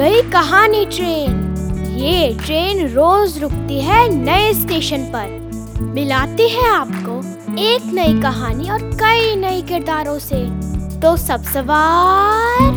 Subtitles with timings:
[0.00, 1.54] कहानी ट्रेन।
[1.98, 5.50] ये ट्रेन रोज रुकती है नए स्टेशन पर।
[5.82, 7.20] मिलाती है आपको
[7.62, 10.50] एक नई कहानी और कई नए किरदारों से।
[11.00, 12.72] तो सब सवार।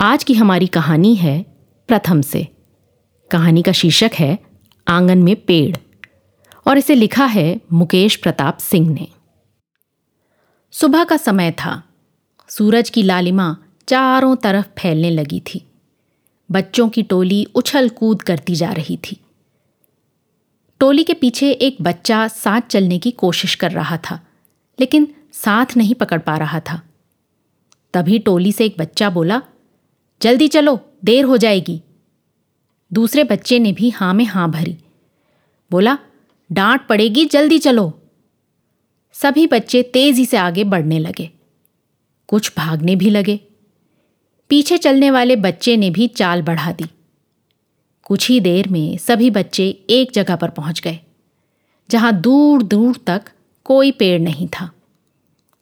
[0.00, 1.46] आज की हमारी कहानी है
[1.88, 2.48] प्रथम से।
[3.30, 4.38] कहानी का शीर्षक है,
[4.88, 5.76] आँगन में पेड़।
[6.66, 9.08] और इसे लिखा है मुकेश प्रताप सिंह ने।
[10.72, 11.82] सुबह का समय था।
[12.48, 13.56] सूरज की लालिमा
[13.88, 15.66] चारों तरफ़ फैलने लगी थी।
[16.50, 19.20] बच्चों की टोली उछल कूद करती जा रही थी।
[20.80, 24.20] टोली के पीछे एक बच्चा साथ चलने की कोशिश कर रहा था,
[24.80, 26.82] लेकिन साथ नहीं पकड़ पा रहा था।
[27.94, 29.42] तभी टोली से एक बच्चा बोला,
[30.22, 31.82] जल्दी चलो, देर हो जाएगी।
[32.92, 34.76] दूसरे बच्चे ने भी हाँ में हाँ भरी।
[35.70, 35.98] बोला,
[36.52, 38.01] डांट पड़ेगी, जल्दी चलो।
[39.14, 41.30] सभी बच्चे तेज़ी से आगे बढ़ने लगे।
[42.28, 43.40] कुछ भागने भी लगे।
[44.50, 46.84] पीछे चलने वाले बच्चे ने भी चाल बढ़ा दी।
[48.02, 50.98] कुछ ही देर में सभी बच्चे एक जगह पर पहुँच गए,
[51.88, 53.22] जहाँ दूर दूर तक
[53.64, 54.70] कोई पेड़ नहीं था।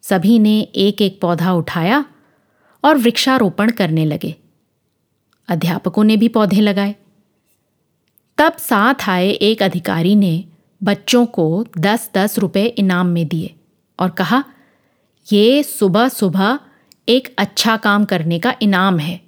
[0.03, 2.03] सभी ने एक एक पौधा उठाया
[2.83, 4.35] और वृक्षारोपण करने लगे।
[5.49, 6.95] अध्यापकों ने भी पौधे लगाए।
[8.37, 10.43] तब साथ आए एक अधिकारी ने
[10.81, 13.55] बच्चों को दस दस रुपये इनाम में दिए
[13.99, 14.43] और कहा,
[15.27, 16.59] ये सुबह सुबह
[17.09, 19.19] एक अच्छा काम करने का इनाम है।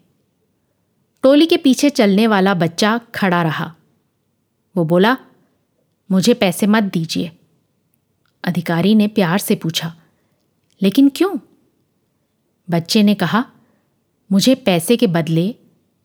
[1.23, 3.73] टोली के पीछे चलने वाला बच्चा खड़ा रहा।
[4.75, 5.17] वो बोला,
[6.09, 7.31] मुझे पैसे मत दीजिए।
[8.43, 9.93] अधिकारी ने प्यार से पूछा,
[10.81, 11.37] लेकिन क्यों?
[12.67, 13.45] बच्चे ने कहा,
[14.31, 15.55] मुझे पैसे के बदले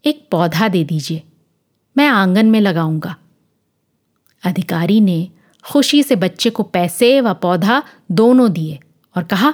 [0.05, 1.23] एक पौधा दे दीजिए,
[1.97, 3.17] मैं आँगन में लगाऊँगा।
[4.43, 5.29] अधिकारी ने
[5.69, 8.79] खुशी से बच्चे को पैसे व पौधा दोनों दिए
[9.17, 9.53] और कहा,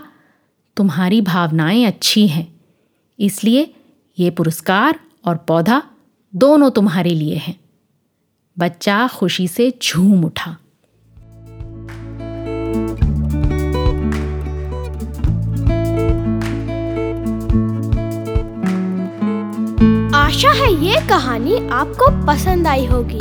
[0.77, 2.47] तुम्हारी भावनाएँ अच्छी हैं,
[3.19, 3.75] इसलिए
[4.19, 5.83] ये पुरस्कार और पौधा
[6.33, 7.59] दोनों तुम्हारे लिए हैं।
[8.57, 10.51] बच्चा खुशी से झूम उठा।
[20.17, 23.21] आशा है ये कहानी आपको पसंद आई होगी।